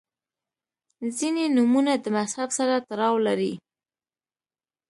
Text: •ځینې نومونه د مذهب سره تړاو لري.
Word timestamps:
•ځینې 1.17 1.43
نومونه 1.55 1.93
د 2.03 2.05
مذهب 2.17 2.49
سره 2.57 2.75
تړاو 2.87 3.15
لري. 3.27 3.53